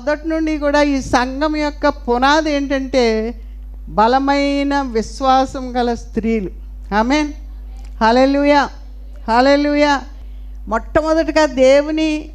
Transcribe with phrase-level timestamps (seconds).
[0.00, 3.34] మొదటి నుండి కూడా ఈ సంఘం యొక్క పునాది ఏంటంటే
[3.88, 6.50] బలమైన విశ్వాసం గల స్త్రీలు.
[6.94, 7.32] ఆమెన్.
[8.04, 8.68] హలెలుయా
[9.28, 10.00] హలెలుయా
[10.68, 12.30] మొట్టమొదటిగా దేవుని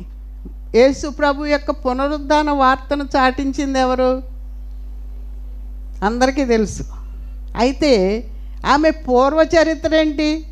[0.76, 4.24] యేసు ప్రభు యొక్క పునరుద్ధాన వార్తను చాటించింది ఎవరు?
[6.06, 6.84] అందరికీ తెలుసు.
[7.58, 8.24] అయితే
[8.66, 10.46] ఆమె పూర్వ చరిత్ర ఏంటి?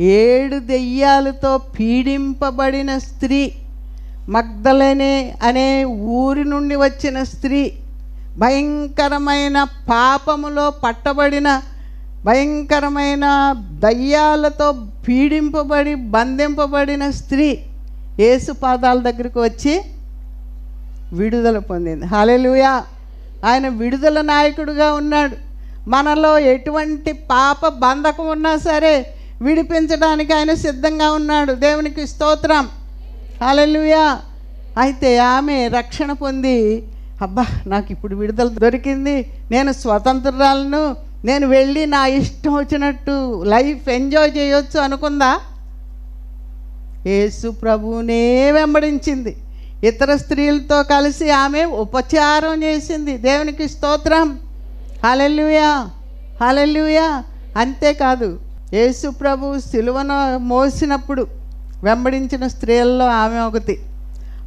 [0.00, 3.52] ఏడు దెయ్యాలతో పీడింపబడిన స్త్రీ.
[4.28, 7.72] మగ్ధలనే అనే ఊరి నుండి వచ్చిన స్త్రీ
[8.38, 11.62] భయంకరమైన పాపములో పట్టబడిన
[12.24, 14.72] భయంకరమైన దయ్యాలతో
[15.08, 17.58] పీడింపబడి బంధింపబడిన స్త్రీ
[18.20, 19.80] యేసు పాదాల దగ్గరికి వచ్చి
[21.12, 22.06] విడుదల పొందింది.
[22.06, 22.84] హాలెలుయా
[23.46, 25.36] ఆయన విడుదల నాయకుడుగా ఉన్నాడు.
[25.88, 29.06] మనలో ఎటువంటి పాప బంధకం ఉన్నా సరే
[29.42, 31.52] విడిపించడానికి ఆయన సిద్ధంగా ఉన్నాడు.
[31.52, 32.68] దేవునికి స్తోత్రం.
[33.42, 34.20] హల్లెలూయా.
[34.78, 36.82] అయితే ఆమె రక్షణ పొంది
[37.22, 39.26] అబ్బా నాకు ఇప్పుడు విడుదల దొరికింది.
[39.50, 45.40] నేను స్వతంత్రాలను నేను వెళ్ళి నా ఇష్టం వచ్చినట్టు లైఫ్ ఎంజాయ్ చేయొచ్చు అనుకుందా?
[47.06, 49.36] యేసు ప్రభువునే వెంబడించింది.
[49.84, 53.16] ఇతర స్త్రీలతో కలిసి ఆమె ఉపచారం చేసింది.
[53.16, 54.38] దేవునికి స్తోత్రం.
[55.04, 55.90] హలెల్లుయా.
[56.42, 57.22] హలెల్లుయా.
[57.56, 58.38] అంతేకాదు
[58.74, 61.26] యేసు ప్రభు సిలువను మోసినప్పుడు
[61.84, 63.78] వెంబడించిన స్త్రీలలో ఆమె ఒకటి.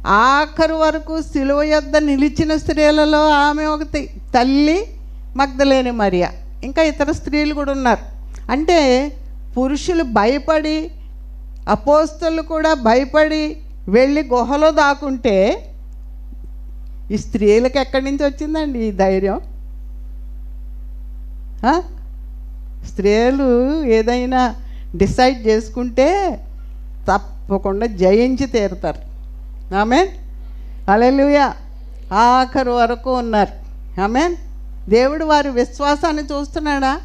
[0.06, 4.10] ఆఖరు వరకు సిలువ యొద్ద నిలిచిన స్త్రీలలో ఆమె ఒకటి.
[4.34, 4.86] తల్లి
[5.36, 6.32] మగ్ధలేని మరియా.
[6.64, 8.04] ఇంకా ఇతర స్త్రీలు కూడా ఉన్నారు.
[8.50, 9.12] అంటే
[9.58, 10.90] పురుషులు భయపడి
[11.68, 13.56] అపోస్తలు కూడా భయపడి
[13.88, 15.36] వెళ్ళి గుహలో దాకుంటే
[17.10, 19.40] ఈ స్త్రీలకు ఎక్కడి నుంచి వచ్చిందండి ఈ ధైర్యం?
[22.86, 24.54] స్త్రీలు ఏదైనా
[24.96, 26.08] డిసైడ్ చేసుకుంటే
[27.08, 29.08] తప్పకుండా జయించి తీరుతారు.
[29.74, 30.08] ఆమె
[30.90, 31.52] అలెలుయ
[32.12, 33.68] ఆఖరు వరకు ఉన్నారు.
[34.00, 34.36] ఆమెన్?
[34.90, 37.00] దేవుడు వారి విశ్వాసాన్ని చూస్తున్నాడా?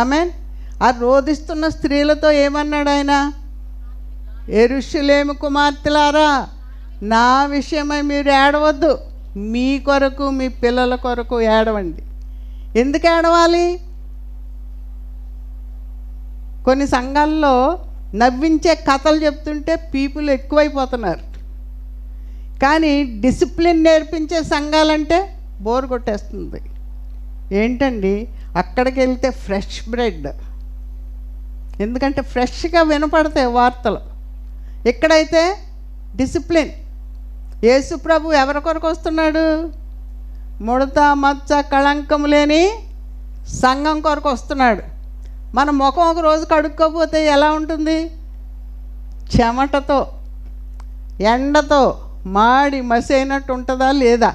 [0.00, 0.30] ఆమెన్?
[0.82, 3.32] ఆ రోధిస్తున్న స్త్రీలతో ఏమన్నాడు ఆయన?
[4.48, 6.46] ఎరుషులేమి కుమార్తెలారా
[7.02, 8.98] నా విషయమై మీరు ఏడవద్దు.
[9.36, 12.02] మీ కొరకు మీ పిల్లల కొరకు ఏడవండి.
[12.78, 13.80] ఎందుకు ఏడవాలి?
[16.64, 17.78] కొన్ని సంఘాల్లో
[18.16, 21.36] నవ్వించే కథలు చెప్తుంటే పీపుల్ ఎక్కువైపోతున్నారు.
[22.60, 26.60] కానీ డిసిప్లిన్ నేర్పించే సంఘాలంటే బోర్ కొట్టేస్తుంది.
[27.54, 28.28] ఏంటండి?
[28.56, 30.26] అక్కడికి వెళ్తే ఫ్రెష్ బ్రెడ్.
[31.82, 34.00] ఎందుకంటే ఫ్రెష్గా వినపడతాయి వార్తలు.
[34.88, 35.56] ఇక్కడైతే
[36.16, 36.70] డిసిప్లిన్
[37.64, 39.72] యేసు ప్రభు ఎవరి కొరకు వస్తున్నాడు?
[40.64, 42.68] ముడత మచ్చ కళంకం లేని
[43.48, 44.95] సంఘం కొరకు వస్తున్నాడు.
[45.54, 48.10] మన ముఖం ఒక రోజు కడుక్కోపోతే ఎలా ఉంటుంది?
[49.36, 50.06] చెమటతో
[51.20, 54.34] ఎండతో మాడి మసి అయినట్టు ఉంటుందా లేదా?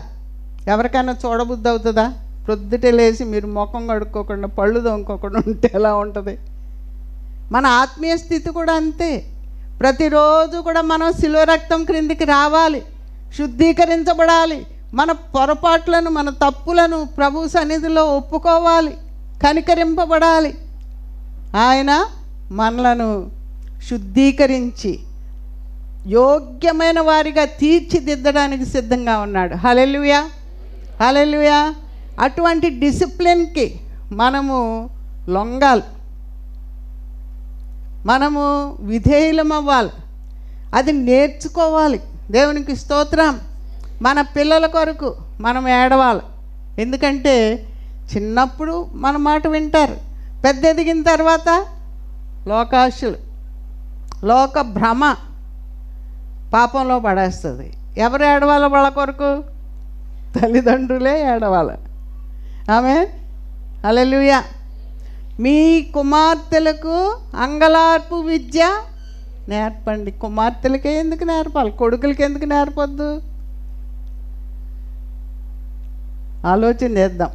[0.68, 2.14] ఎవరికైనా చూడబుద్ధి అవుతుందా?
[2.46, 6.38] ప్రొద్దుటే లేచి మీరు ముఖం కడుక్కోకుండా పళ్ళు దొంకోకుండా ఉంటే ఎలా ఉంటుంది?
[7.52, 9.26] మన ఆత్మీయ స్థితి కూడా అంతే.
[9.80, 12.84] ప్రతిరోజు కూడా మనం శిలువ రక్తం క్రిందికి రావాలి
[13.38, 14.66] శుద్ధీకరించబడాలి.
[14.94, 18.98] మన పొరపాట్లను మన తప్పులను ప్రభు సన్నిధిలో ఒప్పుకోవాలి
[19.44, 20.56] కనికరింపబడాలి.
[21.58, 22.06] ఆయన
[22.52, 23.32] మనలను
[23.90, 25.00] శుద్ధీకరించి
[26.08, 29.56] యోగ్యమైన వారిగా తీర్చిదిద్దడానికి సిద్ధంగా ఉన్నాడు.
[29.56, 30.30] హలెలుయా
[31.02, 31.76] హలెలుయా
[32.20, 33.80] అటువంటి డిసిప్లిన్కి
[34.12, 34.90] మనము
[35.30, 35.84] లొంగాలి.
[38.06, 39.90] మనము విధేయులం అవ్వాలి
[40.76, 42.00] అది నేర్చుకోవాలి.
[42.32, 43.40] దేవునికి స్తోత్రం.
[44.02, 46.22] మన పిల్లల కొరకు మనం ఏడవాలి.
[46.82, 47.66] ఎందుకంటే
[48.16, 50.11] చిన్నప్పుడు మన మాట వింటారు.
[50.46, 51.66] పెద్ద ఎదిగిన తర్వాత
[52.48, 53.16] లోకాశులు
[54.26, 55.16] లోక భ్రమ
[56.54, 57.74] పాపంలో పడేస్తుంది.
[57.98, 59.44] ఎవరు ఏడవాలి వాళ్ళ కొరకు?
[60.40, 61.78] తల్లిదండ్రులే ఏడవాలి
[62.72, 63.08] ఆమె?
[63.86, 64.42] అలెలుయ
[65.40, 68.78] మీ కుమార్తెలకు అంగలార్పు విద్య
[69.50, 70.12] నేర్పండి.
[70.12, 71.72] కుమార్తెలకే ఎందుకు నేర్పాలి?
[71.72, 73.22] కొడుకులకి ఎందుకు నేర్పొద్దు?
[76.48, 77.30] ఆలోచన చేద్దాం.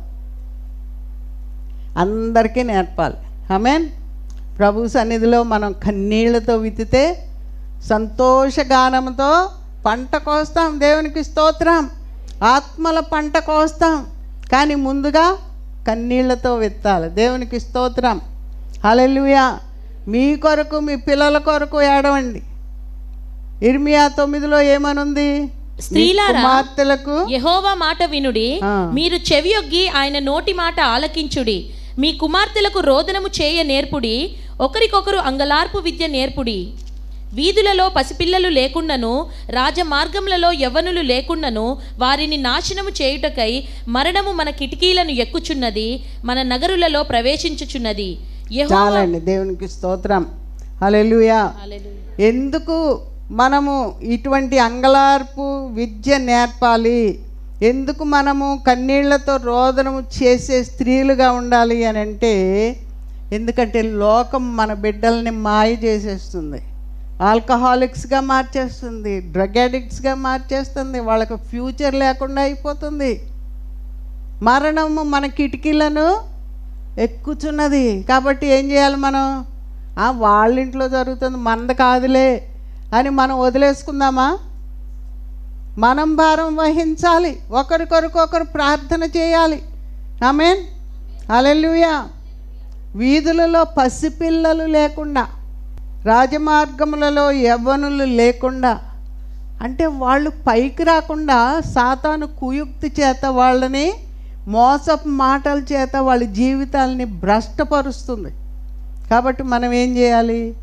[1.97, 3.15] అందరికీ నేర్పాలి.
[3.55, 3.89] ఆమెన్
[4.59, 7.29] ప్రభు సన్నిధిలో మనం కన్నీళ్ళతో విత్తితే
[7.85, 9.51] సంతోషగానంతో
[9.87, 10.81] పంట కోస్తాం.
[10.81, 11.91] దేవునికి స్తోత్రం.
[12.45, 14.07] ఆత్మల పంట కోస్తాం.
[14.53, 15.39] కానీ ముందుగా
[15.89, 17.09] కన్నీళ్ళతో విత్తాలి.
[17.09, 18.21] దేవునికి స్తోత్రం.
[18.85, 19.59] హల్లెలూయా
[20.09, 22.43] మీ కొరకు మీ పిల్లల కొరకు ఏడవండి.
[23.67, 25.51] ఇర్మియా తొమ్మిదిలో ఏమనుంది?
[27.31, 28.61] యెహోవా మాట వినుడి.
[28.95, 31.71] మీరు చెవియొగ్గి ఆయన నోటి మాట ఆలకించుడి.
[31.99, 36.69] మీ కుమార్తెలకు రోదనము చేయ నేర్పుడి ఒకరికొకరు అంగలార్పు విద్య నేర్పుడి.
[37.35, 47.03] వీధులలో పసిపిల్లలు లేకుండాను రాజమార్గములలో యవ్వనులు లేకుండాను వారిని నాశనము చేయుటకై మరణము మన కిటికీలను ఎక్కుచున్నది మన నగరులలో
[47.03, 48.19] ప్రవేశించుచున్నది.
[48.73, 50.27] చాలండి దేవునికి స్తోత్రం.
[50.83, 51.53] హల్లెలూయా.
[52.21, 53.01] ఎందుకు
[53.31, 57.19] మనము ఇటువంటి అంగలార్పు విద్య నేర్పాలి?
[57.63, 62.35] ఎందుకు మనము కన్నీళ్ళతో రోదనము చేసే స్త్రీలుగా ఉండాలి అని అంటే
[63.33, 66.63] ఎందుకంటే లోకం మన బిడ్డల్ని మాయ చేసేస్తుంది.
[67.23, 73.23] ఆల్కహాలిక్స్గా మార్చేస్తుంది డ్రగ్ అడిక్ట్స్గా మార్చేస్తుంది వాళ్ళకు ఫ్యూచర్ లేకుండా అయిపోతుంది.
[74.43, 76.17] మరణము మన కిటికీలను
[76.99, 79.45] ఎక్కుచున్నది కాబట్టి ఏం చేయాలి మనం?
[80.11, 82.43] వాళ్ళ ఇంట్లో జరుగుతుంది మనది కాదులే
[82.95, 84.39] అని మనం వదిలేసుకుందామా?
[85.79, 87.39] మనం భారం వహించాలి.
[87.51, 89.63] ఒకరికొరకు ఒకరు ప్రార్థన చేయాలి.
[90.25, 90.59] ఆమెన్
[91.33, 92.05] అలెలుయా
[92.97, 95.27] వీధులలో పసిపిల్లలు లేకుండా
[96.05, 98.79] రాజమార్గములలో యవ్వనులు లేకుండా
[99.63, 103.93] అంటే వాళ్ళు పైకి రాకుండా సాతాను కుయుక్తి చేత వాళ్ళని
[104.49, 108.31] మోసపు మాటల చేత వాళ్ళ జీవితాలని భ్రష్టపరుస్తుంది.
[109.11, 110.55] కాబట్టి మనం ఏం చేయాలి?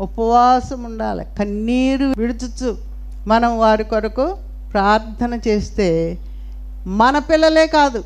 [0.00, 1.24] ఉపవాసం ఉండాలి.
[1.38, 2.76] కన్నీరు విడుచుచు
[3.26, 4.36] మనం వారి కొరకు
[4.74, 5.88] ప్రార్థన చేస్తే
[7.00, 8.00] మన పిల్లలే కాదు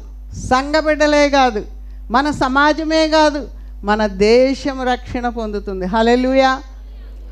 [0.50, 1.62] సంఘ బిడ్డలే కాదు
[2.10, 3.40] మన సమాజమే కాదు
[3.84, 5.86] మన దేశం రక్షణ పొందుతుంది.
[5.86, 6.50] హలెలుయా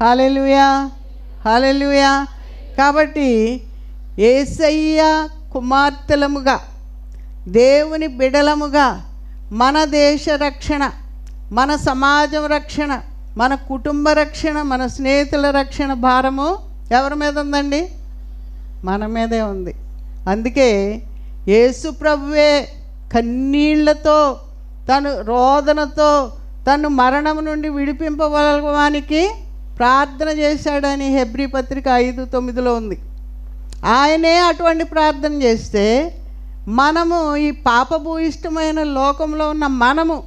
[0.02, 0.66] హలెలుయా
[1.46, 2.10] హలెలుయా
[2.78, 3.28] కాబట్టి
[4.30, 5.00] ఏసయ్య
[5.52, 6.56] కుమార్తెలముగా
[7.60, 8.86] దేవుని బిడలముగా
[9.52, 10.82] మన దేశ రక్షణ
[11.52, 12.92] మన సమాజం రక్షణ
[13.36, 16.48] మన కుటుంబ రక్షణ మన స్నేహితుల రక్షణ భారము
[16.92, 17.80] ఎవరి మీద ఉందండి?
[18.84, 19.75] మన మీదే ఉంది.
[20.28, 21.02] అందుకే
[21.49, 22.69] యేసు ప్రభువే
[23.14, 24.37] కన్నీళ్ళతో
[24.90, 26.32] తను రోదనతో
[26.70, 29.31] తను మరణం నుండి విడిపింపవలవానికి
[29.76, 32.99] ప్రార్థన చేశాడని హెబ్రి పత్రిక ఐదు తొమ్మిదిలో ఉంది.
[33.87, 36.14] ఆయనే అటువంటి ప్రార్థన చేస్తే
[36.69, 40.22] మనము ఈ పాపభూయిష్టమైన లోకంలో ఉన్న మనము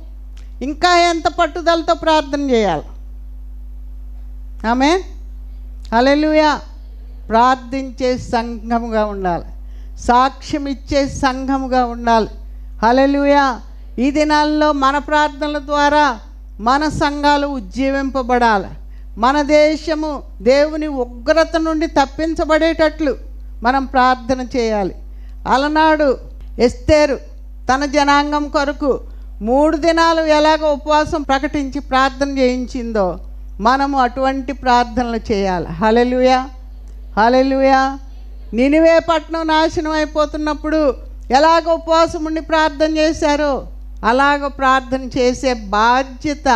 [0.61, 2.83] ఇంకా ఎంత పట్టుదలతో ప్రార్థన చేయాలి.
[4.67, 5.01] ఆమె
[5.93, 6.59] అలెలుయా
[7.29, 9.45] ప్రార్థించే సంఘముగా ఉండాలి.
[9.99, 12.27] సాక్ష్యం ఇచ్చే సంఘముగా ఉండాలి.
[12.83, 13.61] హల్లెలూయా.
[13.99, 16.19] ఈ దినాల్లో మన ప్రార్థనల ద్వారా
[16.59, 18.67] మన సంఘాలు ఉజ్జీవింపబడాలి.
[19.17, 23.15] మన దేశము దేవుని ఉగ్రత నుండి తప్పించబడేటట్లు
[23.63, 24.95] మనం ప్రార్థన చేయాలి.
[25.47, 26.17] అలనాడు
[26.59, 27.15] ఎస్తేరు
[27.73, 28.99] తన జనాంగం కొరకు
[29.41, 33.17] మూడు దినాలు ఎలాగ ఉపవాసం ప్రకటించి ప్రార్థన చేయించిందో
[33.59, 35.67] మనము అటువంటి ప్రార్థనలు చేయాలి.
[35.67, 36.49] హలలుయా
[37.19, 37.81] హాలెలుయా
[38.57, 40.79] నినివే పట్నం నాశనం అయిపోతున్నప్పుడు
[41.37, 43.53] ఎలాగ ఉపవాసం ఉండి ప్రార్థన చేశారో
[44.11, 46.49] అలాగ ప్రార్థన చేసే బాధ్యత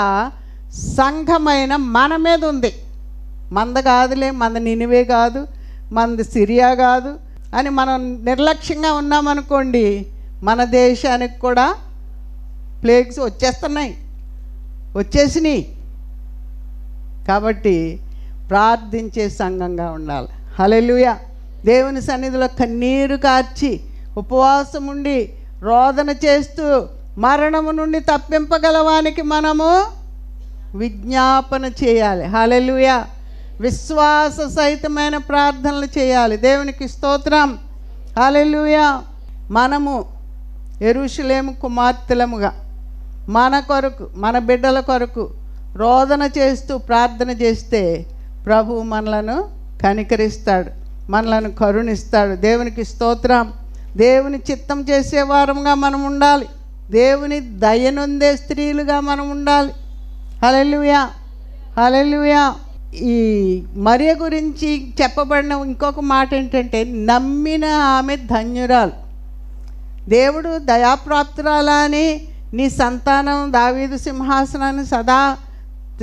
[0.97, 2.71] సంఘమైన మన మీద ఉంది
[3.57, 5.41] మంద కాదులే మంద నినివే కాదు
[5.97, 7.11] మంద సిరియా కాదు
[7.57, 9.85] అని మనం నిర్లక్ష్యంగా ఉన్నామనుకోండి
[10.47, 11.65] మన దేశానికి కూడా
[12.83, 13.93] ప్లేగ్స్ వచ్చేస్తున్నాయి
[14.99, 15.61] వచ్చేసినాయి.
[17.29, 17.75] కాబట్టి
[18.49, 20.31] ప్రార్థించే సంఘంగా ఉండాలి.
[20.59, 21.15] హలెలుయ
[21.65, 23.79] దేవుని సన్నిధిలో కన్నీరు కార్చి
[24.17, 29.69] ఉపవాసం ఉండి రోదన చేస్తూ మరణము నుండి తప్పింపగలవానికి మనము
[30.77, 32.25] విజ్ఞాపన చేయాలి.
[32.25, 33.03] హలెలుయ
[33.59, 36.37] విశ్వాస సహితమైన ప్రార్థనలు చేయాలి.
[36.37, 37.59] దేవునికి స్తోత్రం.
[38.19, 38.99] హలెలుయ
[39.51, 40.05] మనము
[40.81, 42.51] ఎరుషులేము కుమార్తెలముగా
[43.29, 45.29] మన కొరకు మన బిడ్డల కొరకు
[45.75, 48.05] రోదన చేస్తూ ప్రార్థన చేస్తే
[48.45, 50.69] ప్రభు మనలను కనికరిస్తాడు
[51.11, 52.35] మనలను కరుణిస్తాడు.
[52.35, 53.53] దేవునికి స్తోత్రం.
[53.97, 56.45] దేవుని చిత్తం చేసే వారంగా మనం ఉండాలి.
[56.89, 59.71] దేవుని దయనుందే స్త్రీలుగా మనం ఉండాలి.
[60.45, 61.09] హలెలుయా
[61.77, 62.55] హలెలుయా
[62.95, 68.91] ఈ మరియ గురించి చెప్పబడిన ఇంకొక మాట ఏంటంటే నమ్మిన ఆమె ధన్యురాలు.
[70.09, 72.21] దేవుడు దయాప్రాప్తురాలా అని
[72.53, 75.37] నీ సంతానం దావీదు సింహాసనాన్ని సదా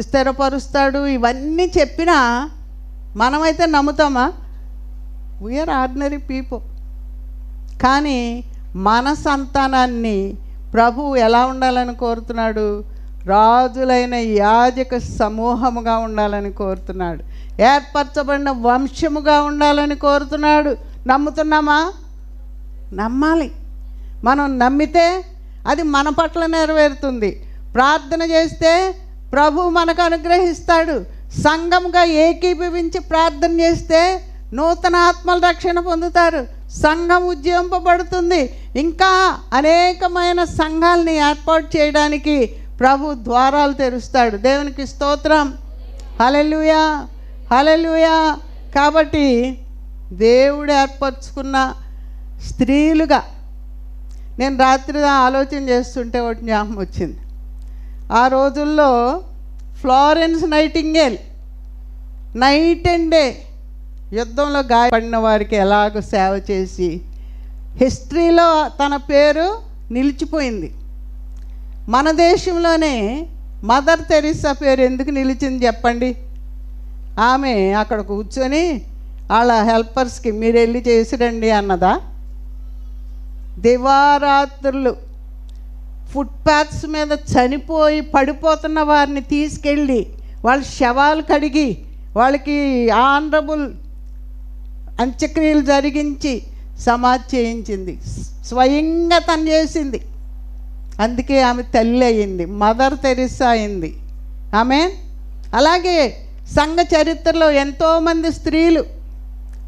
[0.00, 1.06] స్థిరపరుస్తాడు.
[1.06, 2.50] ఇవన్నీ చెప్పినా
[3.16, 4.32] మనమైతే నమ్ముతామా?
[5.42, 6.60] వీఆర్ ఆర్డినరీ పీపుల్
[7.82, 8.44] కానీ
[8.76, 10.36] మన సంతానాన్ని
[10.74, 12.84] ప్రభు ఎలా ఉండాలని కోరుతున్నాడు?
[13.24, 17.24] రాజులైన యాజక సమూహముగా ఉండాలని కోరుతున్నాడు.
[17.62, 20.76] ఏర్పరచబడిన వంశముగా ఉండాలని కోరుతున్నాడు.
[21.06, 21.92] నమ్ముతున్నామా?
[22.92, 23.50] నమ్మాలి.
[24.24, 25.24] మనం నమ్మితే
[25.68, 27.42] అది మన పట్ల నెరవేరుతుంది.
[27.74, 28.94] ప్రార్థన చేస్తే
[29.32, 31.19] ప్రభు మనకు అనుగ్రహిస్తాడు.
[31.38, 34.20] సంఘంగా ఏకీభవించి ప్రార్థన చేస్తే
[34.52, 36.46] నూతన ఆత్మల రక్షణ పొందుతారు.
[36.70, 38.50] సంఘం ఉజ్జీవింపబడుతుంది.
[38.76, 42.46] ఇంకా అనేకమైన సంఘాలని ఏర్పాటు చేయడానికి
[42.80, 44.36] ప్రభు ద్వారాలు తెరుస్తాడు.
[44.36, 45.54] దేవునికి స్తోత్రం.
[46.22, 47.06] Hallelujah
[47.52, 48.38] hallelujah.
[48.74, 49.58] కాబట్టి
[50.12, 51.74] దేవుడు ఏర్పరచుకున్న
[52.46, 53.22] స్త్రీలుగా
[54.38, 57.18] నేను రాత్రి ఆలోచన చేస్తుంటే ఒకటి జ్ఞాపకం వచ్చింది.
[58.12, 59.20] ఆ రోజుల్లో
[59.80, 61.16] Florence Nightingale.
[62.36, 63.42] Night and day
[64.12, 67.00] యుద్ధంలో గాయపడిన వారికి ఎలాగో సేవ చేసి
[67.76, 69.58] హిస్టరీలో తన పేరు
[69.92, 70.74] నిలిచిపోయింది.
[71.88, 73.26] మన దేశంలోనే
[73.64, 76.16] మదర్ తెరిసా పేరు ఎందుకు నిలిచింది చెప్పండి?
[77.20, 78.82] ఆమె అక్కడ కూర్చొని
[79.30, 82.00] వాళ్ళ హెల్పర్స్కి మీరు వెళ్ళి చేసిరండి అన్నదా?
[83.58, 85.09] దివారాత్రులు.
[86.12, 90.06] ఫుట్పాత్స్ మీద చనిపోయి పడిపోతున్న వారిని తీసుకెళ్ళి
[90.44, 91.78] వాళ్ళ శవాలు కడిగి
[92.16, 93.72] వాళ్ళకి ఆనరబుల్
[95.00, 96.42] అంత్యక్రియలు జరిగించి
[96.80, 97.98] సమాధి చేయించింది.
[98.46, 100.00] స్వయంగా తను చేసింది.
[101.00, 103.96] అందుకే ఆమె తల్లి అయింది మదర్ తెరిసా అయింది.
[104.54, 104.92] ఆమె
[105.54, 106.16] అలాగే
[106.58, 108.84] సంఘ చరిత్రలో ఎంతోమంది స్త్రీలు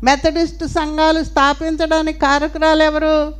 [0.04, 3.32] మెథడిస్ట్ సంఘాలు స్థాపించడానికి కారకురాలు ఎవరు?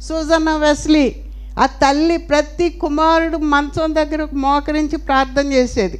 [0.00, 1.14] Susanna Wesley.
[1.58, 5.98] ఆ తల్లి ప్రతి కుమారుడు మంచం దగ్గర మోకరించి ప్రార్థన చేసేది.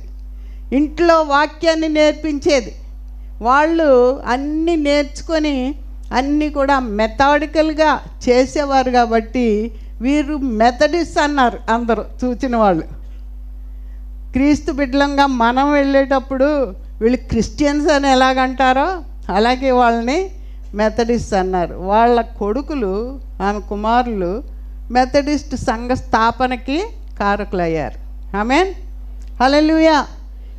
[0.73, 2.73] ఇంట్లో వాక్యాన్ని నేర్పించేది.
[3.43, 3.89] వాళ్ళు
[4.27, 5.75] అన్నీ నేర్చుకొని
[6.13, 7.91] అన్నీ కూడా మెథాడికల్గా
[8.29, 9.47] చేసేవారు కాబట్టి
[10.01, 12.85] వీరు మెథడిస్ట్ అన్నారు అందరూ చూచిన వాళ్ళు.
[14.33, 16.49] క్రీస్తు బిడ్డలంగా మనం వెళ్ళేటప్పుడు
[17.01, 18.89] వీళ్ళు క్రిస్టియన్స్ అని ఎలాగంటారో
[19.29, 20.19] అలాగే వాళ్ళని
[20.75, 21.75] మెథడిస్ట్ అన్నారు.
[21.75, 22.95] వాళ్ళ కొడుకులు
[23.43, 24.33] ఆమె కుమారులు
[24.91, 26.85] మెథడిస్ట్ సంఘ స్థాపనకి
[27.19, 28.75] కారకులయ్యారు ఆమెన్
[29.43, 30.07] హలలుయా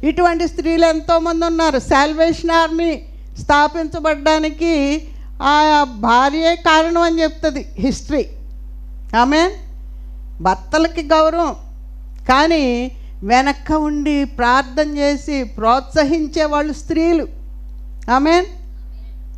[0.03, 1.79] ఇటువంటి స్త్రీలు ఎంతోమంది ఉన్నారు.
[1.79, 3.01] సాల్వేషన్ ఆర్మీ
[3.39, 5.03] స్థాపించబడ్డానికి
[5.41, 8.29] ఆ భార్యే కారణం అని చెప్తుంది హిస్టరీ.
[9.19, 9.51] ఆమె
[10.41, 11.55] భర్తలకి గౌరవం.
[12.29, 12.91] కానీ
[13.23, 17.27] వెనక్క ఉండి ప్రార్థన చేసి ప్రోత్సహించే వాళ్ళు స్త్రీలు.
[18.11, 18.45] ఆమెన్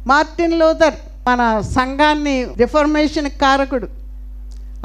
[0.08, 0.94] మార్టిన్ లూథర్
[1.28, 4.01] మన సంఘాన్ని రిఫర్మేషన్ కారకుడు.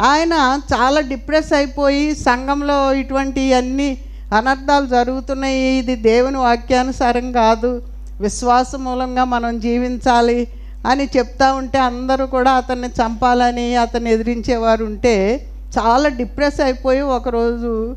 [0.01, 3.99] ఆయన చాలా డిప్రెస్ అయిపోయి సంఘంలో ఇటువంటి అన్ని
[4.37, 5.59] అనర్థాలు జరుగుతున్నాయి.
[5.59, 7.83] ఇది దేవుని వాక్యానుసారం కాదు.
[8.21, 10.49] విశ్వాస మూలంగా మనం జీవించాలి
[10.87, 15.47] అని చెప్తా ఉంటే అందరూ కూడా అతన్ని చంపాలని అతన్ని ఎదిరించేవారు ఉంటే
[15.79, 17.97] చాలా డిప్రెస్ అయిపోయి ఒకరోజు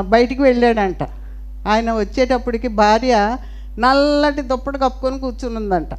[0.00, 1.02] బయటికి వెళ్ళాడంట.
[1.68, 3.36] ఆయన వచ్చేటప్పటికి భార్య
[3.78, 5.94] నల్లటి దుప్పటి కప్పుకొని కూర్చునుందంట.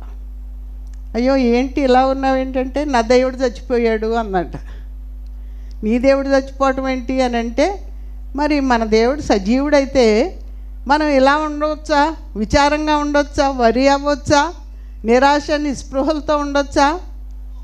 [1.16, 4.52] అయ్యో ఏంటి ఇలా ఉన్నావు ఏంటంటే నా దేవుడు చచ్చిపోయాడు అందంట
[5.84, 7.82] మీ దేవుడు చచ్చిపోవటం ఏంటి అని అంటే
[8.36, 10.36] మరి మన దేవుడు సజీవుడైతే
[10.88, 13.50] మనం ఇలా ఉండవచ్చా విచారంగా ఉండొచ్చా?
[13.50, 14.54] వరి అవ్వచ్చా?
[15.06, 17.00] నిరాశ నిస్పృహలతో ఉండొచ్చా?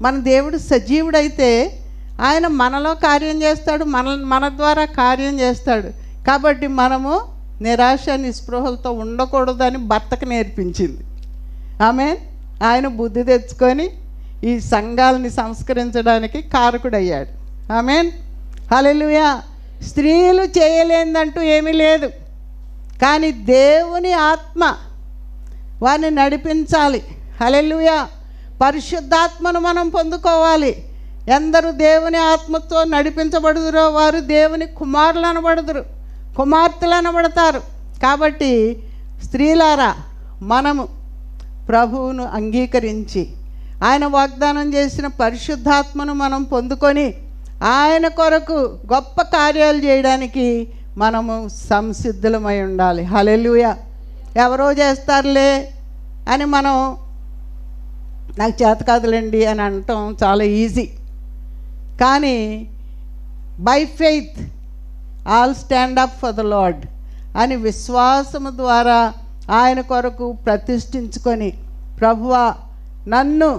[0.02, 1.80] మన దేవుడు సజీవుడైతే
[2.22, 5.88] ఆయన మనలో కార్యం చేస్తాడు మన మన ద్వారా కార్యం చేస్తాడు.
[6.28, 7.22] కాబట్టి మనము
[7.62, 11.04] నిరాశ నిస్పృహలతో ఉండకూడదని భర్తకు నేర్పించింది.
[11.84, 12.18] ఆమె
[12.64, 13.90] ఆయన బుద్ధి తెచ్చుకొని
[14.44, 17.45] ఈ సంఘాలని సంస్కరించడానికి కారకుడయ్యాడు.
[17.72, 18.12] ఆమెన్.
[18.74, 19.42] హలెలుయా
[19.88, 22.08] స్త్రీలు చేయలేదంటూ ఏమీ లేదు.
[23.02, 24.76] కానీ దేవుని ఆత్మ
[25.82, 27.02] వారిని నడిపించాలి.
[27.42, 28.08] హలెలుయా
[28.62, 30.86] పరిశుద్ధాత్మను మనం పొందుకోవాలి.
[31.30, 35.86] ఎందరు దేవుని ఆత్మతో నడిపించబడుదురో వారు దేవుని కుమారులు అనబడుదురు
[36.38, 37.60] కుమార్తెలు అనబడతారు.
[38.04, 38.84] కాబట్టి
[39.24, 39.96] స్త్రీలారా
[40.42, 40.88] మనము
[41.70, 43.28] ప్రభువును అంగీకరించి
[43.84, 47.14] ఆయన వాగ్దానం చేసిన పరిశుద్ధాత్మను మనం పొందుకొని
[47.74, 48.58] ఆయన కొరకు
[48.94, 50.48] గొప్ప కార్యాలు చేయడానికి
[50.98, 51.36] మనము
[51.70, 53.04] సంసిద్ధులమై ఉండాలి.
[53.04, 53.66] హలెలుయ
[54.38, 55.52] ఎవరో చేస్తారులే
[56.30, 56.76] అని మనం
[58.40, 60.86] నాకు చేత కాదులేండి అని అనటం చాలా ఈజీ.
[62.02, 62.38] కానీ
[63.60, 64.40] by faith
[65.28, 66.84] all stand up for the Lord
[67.38, 69.00] అని విశ్వాసము ద్వారా
[69.52, 71.50] ఆయన కొరకు ప్రతిష్ఠించుకొని
[72.00, 72.46] ప్రభువా
[73.08, 73.50] నన్ను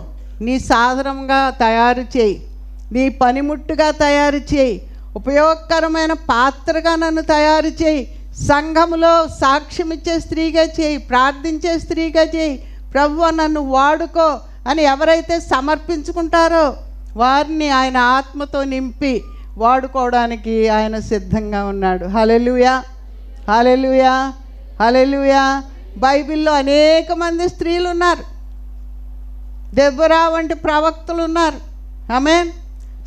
[0.40, 2.36] నీ సాధనంగా తయారు చేయి.
[2.92, 4.90] నీ పనిముట్టుగా తయారు చేయి.
[5.16, 8.18] ఉపయోగకరమైన పాత్రగా నన్ను తయారు చేయి.
[8.34, 10.96] సంఘములో సాక్ష్యం ఇచ్చే స్త్రీగా చేయి.
[10.96, 12.56] ప్రార్థించే స్త్రీగా చేయి.
[12.94, 16.76] ప్రభువ నన్ను వాడుకో అని ఎవరైతే సమర్పించుకుంటారో
[17.16, 19.22] వారిని ఆయన ఆత్మతో నింపి
[19.56, 22.06] వాడుకోవడానికి ఆయన సిద్ధంగా ఉన్నాడు.
[22.06, 22.84] హలెలుయా
[23.50, 24.32] హలెలుయా
[24.82, 25.62] హలెలుయా
[25.98, 28.24] బైబిల్లో అనేక మంది స్త్రీలు ఉన్నారు
[29.74, 31.58] దెబ్బరా వంటి ప్రవక్తలు ఉన్నారు
[32.12, 32.50] ఆమెన్.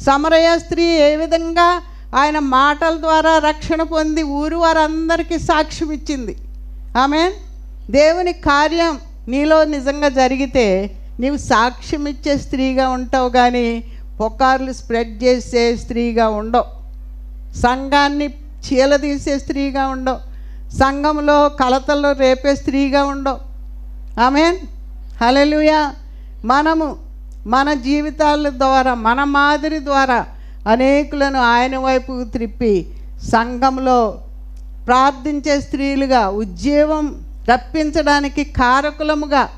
[0.02, 1.82] సమరయ స్త్రీ ఏ విధంగా
[2.16, 6.38] ఆయన మాటల ద్వారా రక్షణ పొంది ఊరు వారందరికీ సాక్ష్యం ఇచ్చింది.
[6.98, 7.32] ఆమె
[7.90, 13.84] దేవుని కార్యం నీలో నిజంగా జరిగితే నీవు సాక్ష్యం ఇచ్చే స్త్రీగా ఉంటావు కానీ
[14.20, 16.80] పొకార్లు స్ప్రెడ్ చేసే స్త్రీగా ఉండవు.
[17.58, 20.30] సంఘాన్ని చీలదీసే స్త్రీగా ఉండవు.
[20.78, 23.40] సంఘంలో కలతల్లో రేపే స్త్రీగా ఉండవు.
[24.22, 24.58] ఆమెన్.
[25.24, 25.96] హల్లెలూయా.
[26.46, 27.09] మనము
[27.48, 30.26] మన జీవితాల ద్వారా మన మాదిరి ద్వారా
[30.68, 32.88] అనేకులను ఆయన వైపు త్రిప్పి
[33.24, 34.22] సంఘంలో
[34.86, 39.50] ప్రార్థించే స్త్రీలుగా ఉద్యోగం రప్పించడానికి కారకులముగా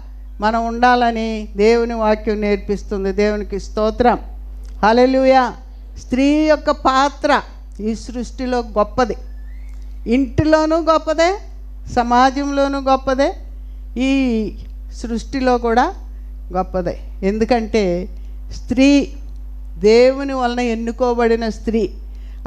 [0.41, 3.11] మనం ఉండాలని దేవుని వాక్యం నేర్పిస్తుంది.
[3.11, 4.19] దేవునికి స్తోత్రం.
[4.85, 5.51] హలలుయ
[5.99, 7.41] స్త్రీ యొక్క పాత్ర
[7.79, 9.15] ఈ సృష్టిలో గొప్పది.
[10.07, 11.37] ఇంటిలోనూ గొప్పదే
[11.93, 13.33] సమాజంలోనూ గొప్పదే
[13.97, 14.51] ఈ
[15.01, 15.93] సృష్టిలో కూడా
[16.53, 16.99] గొప్పదే.
[17.23, 18.09] ఎందుకంటే
[18.55, 19.13] స్త్రీ
[19.77, 21.89] దేవుని వలన ఎన్నుకోబడిన స్త్రీ.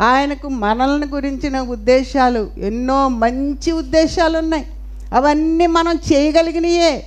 [0.00, 4.66] ఆయనకు మనల్ని గురించిన ఉద్దేశాలు ఎన్నో మంచి ఉద్దేశాలు ఉన్నాయి
[5.14, 7.04] అవన్నీ మనం చేయగలిగినయే.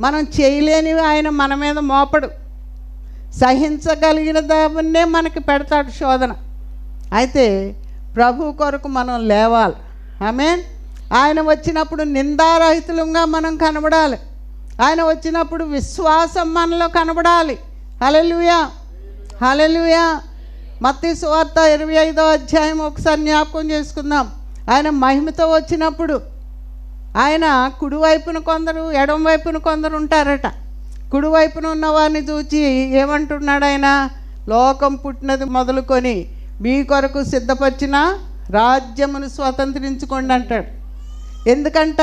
[0.00, 2.28] మనం చేయలేనివి ఆయన మన మీద మోపడు.
[3.34, 6.32] సహించగలిగిన దాన్నే మనకి పెడతాడు శోధన.
[7.14, 7.74] అయితే
[8.16, 9.74] ప్రభు కొరకు మనం లేవాలి.
[10.24, 10.62] ఆమె
[11.14, 14.16] ఆయన వచ్చినప్పుడు నిందారహితులంగా మనం కనబడాలి.
[14.82, 17.58] ఆయన వచ్చినప్పుడు విశ్వాసం మనలో కనబడాలి.
[18.04, 18.70] హలలుయా
[19.44, 20.20] హలలుయా
[20.82, 24.30] మత్తి సువార్త ఇరవై ఐదో అధ్యాయం ఒకసారి జ్ఞాపకం చేసుకుందాం.
[24.70, 26.20] ఆయన మహిమతో వచ్చినప్పుడు
[27.16, 30.46] ఆయన కుడివైపున కొందరు ఎడం వైపున కొందరు ఉంటారట.
[31.12, 32.58] కుడివైపున ఉన్నవారిని చూచి
[32.98, 34.08] ఏమంటున్నాడు ఆయన?
[34.48, 36.26] లోకం పుట్టినది మొదలుకొని
[36.60, 38.18] మీ కొరకు సిద్ధపరిచిన
[38.50, 40.66] రాజ్యమును స్వతంత్రించుకోండి అంటాడు.
[41.48, 42.02] ఎందుకంట?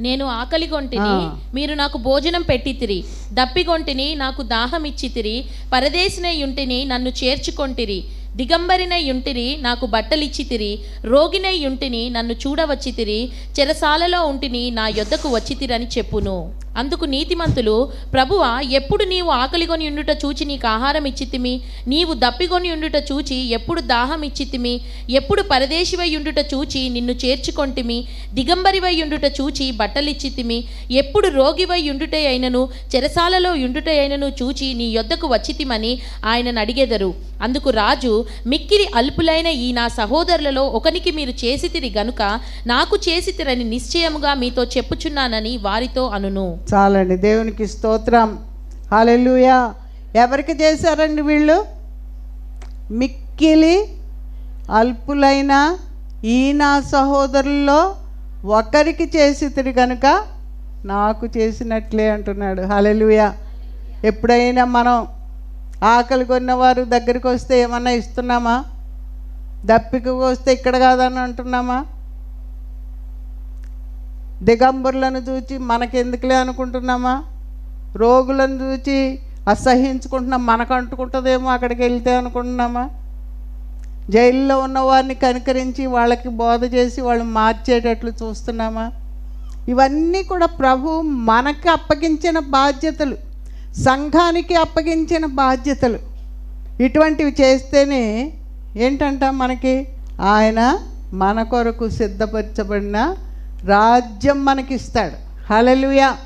[0.00, 1.54] నేను ఆకలిగొంటిని.
[1.54, 3.04] మీరు నాకు భోజనం పెట్టితిరి.
[3.32, 5.44] దప్పిగొంటిని నాకు దాహం ఇచ్చితిరి.
[5.72, 8.04] పరదేశినై యుంటిని నన్ను చేర్చుకొంటిరి.
[8.36, 10.78] దిగంబరినై యుంటిరి నాకు బట్టలిచ్చితిరి.
[11.04, 13.30] రోగినై యుంటిని నన్ను చూడవచ్చితిరి.
[13.60, 16.54] చెరసాలలో ఉంటిని నా యొద్దకు వచ్చితిరని చెప్పును.
[16.76, 21.60] అందుకు నీతిమంతులు ప్రభువ ఎప్పుడు నీవు ఆకలిగొని ఉండుట చూచి నీకు ఆహారం ఇచ్చితిమి?
[21.88, 24.80] నీవు దప్పిగొని ఉండుట చూచి ఎప్పుడు దాహం ఇచ్చితిమి?
[25.10, 28.04] ఎప్పుడు పరదేశివై ఉండుట చూచి నిన్ను చేర్చుకొంటిమి?
[28.34, 30.64] దిగంబరివై ఉండుట చూచి బట్టలిచ్చితిమి?
[30.90, 38.24] ఎప్పుడు రోగివై ఉండుట అయినను చెరసాలలో ఉండుట అయినను చూచి నీ యొద్దకు వచ్చితిమని ఆయనను అడిగెదరు అందుకు రాజు
[38.46, 46.06] మిక్కిలి అల్పులైన ఈ నా సహోదరులలో ఒకనికి మీరు చేసితిరి గనుక నాకు చేసితిరని నిశ్చయముగా మీతో చెప్పుచున్నానని వారితో
[46.06, 46.57] అనును.
[46.74, 47.16] చాలండి.
[47.16, 48.38] దేవునికి స్తోత్రం.
[48.92, 49.74] హాలెలుయా
[50.16, 51.64] ఎవరికి చేశారండి వీళ్ళు?
[52.90, 53.88] మిక్కిలి
[54.70, 55.76] అల్పులైన
[56.24, 57.96] ఈ నా సహోదరుల్లో
[58.44, 60.22] ఒకరికి చేసితిరి కనుక
[60.84, 62.62] నాకు చేసినట్లే అంటున్నాడు.
[62.62, 63.34] హాలెలూయా
[64.04, 65.06] ఎప్పుడైనా మనం
[65.84, 68.64] ఆకలి కొన్నవారు దగ్గరికి వస్తే ఏమన్నా ఇస్తున్నామా?
[69.64, 71.84] దప్పిక వస్తే ఇక్కడ కాదని అంటున్నామా?
[74.42, 77.24] దిగంబరులను చూచి మనకెందుకులే అనుకుంటున్నామా?
[77.96, 82.88] రోగులను చూచి అసహించుకుంటున్నాం మనకు అంటుకుంటుందేమో అక్కడికి వెళ్తే అనుకుంటున్నామా?
[84.10, 88.92] జైల్లో ఉన్న వారిని కనికరించి వాళ్ళకి బోధ చేసి వాళ్ళు మార్చేటట్లు చూస్తున్నామా?
[89.68, 93.16] ఇవన్నీ కూడా ప్రభు మనకు అప్పగించిన బాధ్యతలు
[93.82, 95.98] సంఘానికి అప్పగించిన బాధ్యతలు.
[96.82, 98.32] ఇటువంటివి చేస్తేనే
[98.76, 99.88] ఏంటంట మనకి?
[100.20, 100.78] ఆయన
[101.12, 103.14] మన కొరకు సిద్ధపరచబడిన
[103.64, 105.28] రాజ్యం మనకిస్తాడు.
[105.52, 106.16] హలలుయా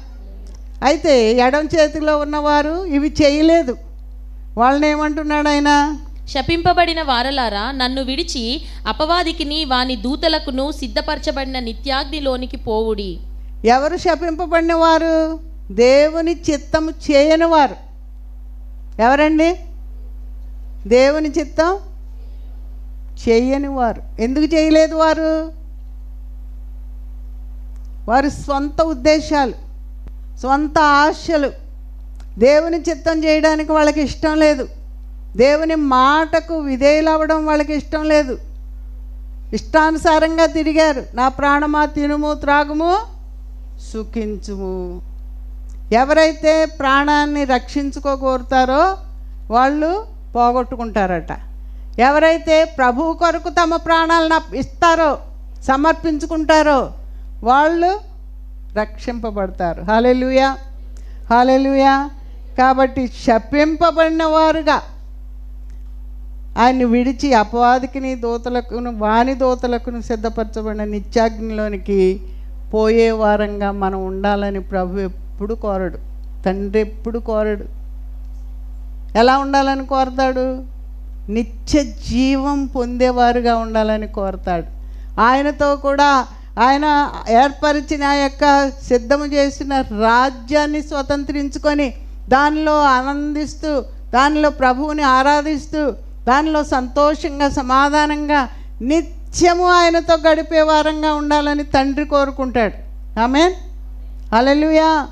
[0.83, 3.77] అయితే ఎడం చేతిలో ఉన్నవారు ఇవి చేయలేదు.
[4.57, 5.99] వాళ్ళని ఏమంటున్నాడు ఆయన?
[6.29, 13.19] శపింపబడిన వారలారా నన్ను విడిచి అపవాదికిని వాని దూతలకును సిద్ధపరచబడిన నిత్యాగ్నిలోనికి పోవుడి.
[13.65, 15.41] ఎవరు శపింపబడిన వారు
[15.71, 17.77] దేవుని చిత్తము చేయని వారు
[19.03, 19.57] ఎవరండి?
[20.89, 21.77] దేవుని చిత్తం
[23.29, 25.62] చేయని వారు ఎందుకు చేయలేదు వారు?
[28.09, 29.53] వారి స్వంత ఉద్దేశాలు
[30.43, 31.51] సొంత ఆశలు.
[32.39, 34.69] దేవుని చిత్తం చేయడానికి వాళ్ళకి ఇష్టం లేదు.
[35.37, 38.39] దేవుని మాటకు విధేయులవ్వడం వాళ్ళకి ఇష్టం లేదు.
[39.53, 41.03] ఇష్టానుసారంగా తిరిగారు.
[41.15, 42.99] నా ప్రాణమా తినుము త్రాగుము
[43.93, 45.01] సుఖించుము.
[45.93, 48.97] ఎవరైతే ప్రాణాన్ని రక్షించుకోగోరుతారో
[49.51, 51.33] వాళ్ళు పోగొట్టుకుంటారట.
[51.99, 55.19] ఎవరైతే ప్రభు కొరకు తమ ప్రాణాలను ఇస్తారో
[55.63, 56.91] సమర్పించుకుంటారో
[57.43, 58.01] వాళ్ళు
[58.77, 59.83] రక్షింపబడతారు.
[59.83, 60.57] హాలెలుయా
[61.31, 62.11] హాలెలుయా
[62.59, 64.83] కాబట్టి శపింపబడిన వారుగా
[66.59, 72.21] ఆయన్ని విడిచి అపవాదికిని దూతలకును వాణి దూతలకును సిద్ధపరచబడిన నిత్యాగ్నిలోనికి
[72.75, 75.99] పోయే వారంగా మనం ఉండాలని ప్రభు ఎప్పుడు కోరడు.
[76.47, 77.65] తండ్రి ఎప్పుడు కోరడు.
[79.19, 80.65] ఎలా ఉండాలని కోరతాడు?
[81.29, 84.67] నిత్య జీవం పొందేవారుగా ఉండాలని కోరతాడు.
[85.21, 86.27] ఆయనతో కూడా
[86.59, 91.95] ఆయన ఏర్పరిచిన ఆ యొక్క సిద్ధము చేసిన రాజ్యాన్ని స్వతంత్రించుకొని
[92.29, 93.81] దానిలో ఆనందిస్తూ
[94.15, 95.91] దానిలో ప్రభువుని ఆరాధిస్తూ
[96.29, 98.49] దానిలో సంతోషంగా సమాధానంగా
[98.83, 102.75] నిత్యము ఆయనతో గడిపే వారంగా ఉండాలని తండ్రి కోరుకుంటాడు.
[103.21, 103.53] ఆమెన్.
[104.35, 105.07] అలలుయా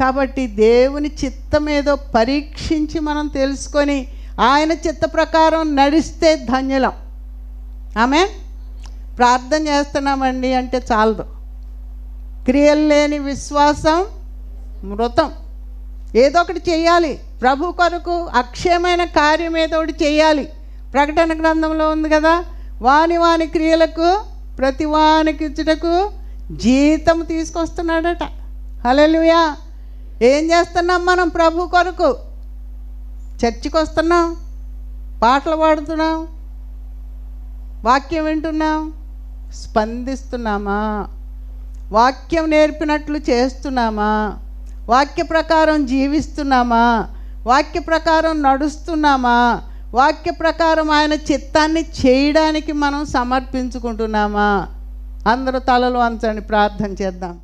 [0.00, 4.06] కాబట్టి దేవుని చిత్తం ఏదో పరీక్షించి మనం తెలుసుకొని
[4.40, 6.92] ఆయన చిత్త ప్రకారం నడిస్తే ధన్యులం.
[7.98, 8.45] ఆమెన్.
[9.18, 11.24] ప్రార్థన చేస్తున్నామండి అంటే చాలదు.
[12.44, 14.06] క్రియలు లేని విశ్వాసం
[14.84, 15.32] మృతం.
[16.16, 17.20] ఏదో ఒకటి చేయాలి.
[17.42, 20.48] ప్రభు కొరకు అక్షయమైన కార్యం ఏదో ఒకటి చేయాలి.
[20.92, 22.44] ప్రకటన గ్రంథంలో ఉంది కదా
[22.82, 24.20] వాని వాని క్రియలకు
[24.58, 26.10] ప్రతి వానికి ఇచ్చుటకు
[26.52, 28.22] జీతం తీసుకొస్తున్నాడట.
[28.88, 29.56] హల్లెలూయా.
[30.22, 32.16] ఏం చేస్తున్నాం మనం ప్రభు కొరకు?
[33.44, 34.36] చర్చికి వస్తున్నాం
[35.22, 36.26] పాటలు పాడుతున్నాం
[37.84, 38.92] వాక్యం వింటున్నాం
[39.52, 41.08] స్పందిస్తున్నామా?
[41.92, 44.36] వాక్యం నేర్పినట్లు చేస్తున్నామా?
[44.88, 47.08] వాక్య ప్రకారం జీవిస్తున్నామా?
[47.46, 49.62] వాక్య ప్రకారం నడుస్తున్నామా?
[49.94, 54.66] వాక్య ప్రకారం ఆయన చిత్తాన్ని చేయడానికి మనం సమర్పించుకుంటున్నామా?
[55.30, 57.40] అందరూ తలలు అంచండి ప్రార్థన చేద్దాం.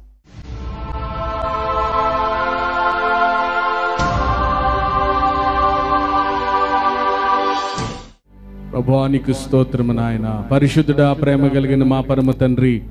[8.72, 10.44] ప్రభానికి స్తోత్రము నాయన.
[10.52, 12.82] పరిశుద్ధుడా ప్రేమ కలిగిన మా పరమ తండ్రి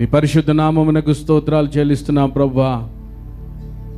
[0.00, 2.72] నీ పరిశుద్ధ నామమునకు స్తోత్రాలు చెల్లిస్తున్నాం ప్రభా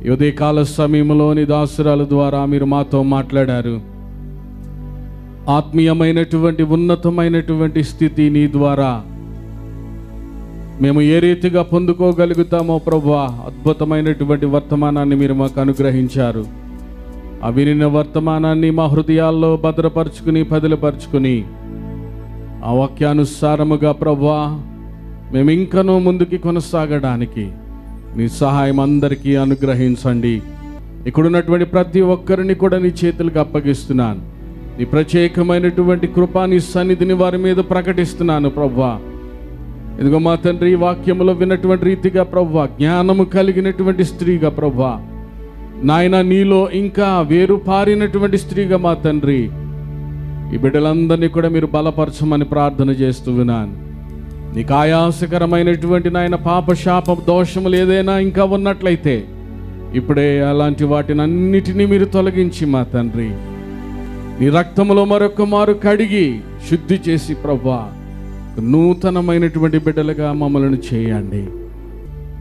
[0.05, 3.75] ఈ ఉదయకాల సమయంలో నీ దాసురాల ద్వారా మీరు మాతో మాట్లాడారు.
[5.49, 8.91] ఆత్మీయమైనటువంటి ఉన్నతమైనటువంటి స్థితి నీ ద్వారా
[10.81, 16.64] మేము ఏ రీతిగా పొందుకోగలుగుతామో ప్రభా అద్భుతమైనటువంటి వర్తమానాన్ని మీరు మాకు అనుగ్రహించారు.
[17.45, 21.43] ఆ వినిన వర్తమానాన్ని మా హృదయాల్లో భద్రపరుచుకుని పదిలపరుచుకుని
[22.65, 24.37] ఆ వాక్యానుసారముగా ప్రభా
[25.33, 27.51] మేము ఇంకనూ ముందుకి కొనసాగడానికి
[28.17, 30.41] నీ సహాయం అందరికీ అనుగ్రహించండి.
[31.07, 34.21] ఇక్కడున్నటువంటి ప్రతి ఒక్కరిని కూడా నీ చేతులకు అప్పగిస్తున్నాను.
[34.79, 38.99] నీ ప్రత్యేకమైనటువంటి కృపా నీ సన్నిధిని వారి మీద ప్రకటిస్తున్నాను ప్రభా
[39.99, 44.93] ఇదిగో మా తండ్రి వాక్యములో విన్నటువంటి రీతిగా ప్రభా జ్ఞానము కలిగినటువంటి స్త్రీగా ప్రభా
[45.83, 49.49] నాయన నీలో ఇంకా వేరు పారినటువంటి స్త్రీగా మా తండ్రి.
[50.55, 53.85] ఈ బిడ్డలందరినీ కూడా మీరు బలపరచమని ప్రార్థన చేస్తూ విన్నాను
[54.55, 59.25] నీకు ఆయాసకరమైనటువంటి నాయన పాప శాప దోషములు ఏదైనా ఇంకా ఉన్నట్లయితే
[59.93, 63.29] ఇప్పుడే అలాంటి వాటిని అన్నిటినీ మీరు తొలగించి మా తండ్రి.
[64.39, 67.91] నీ రక్తములో మరొక మారు కడిగి శుద్ధి చేసి ప్రభా
[68.59, 71.47] నూతనమైనటువంటి బిడ్డలుగా మమ్మలను చేయండి.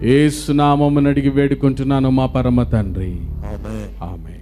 [0.03, 3.13] ఏసునామమును అడిగి వేడుకుంటున్నాను మా పరమ తండ్రి.
[4.05, 4.34] ఆమె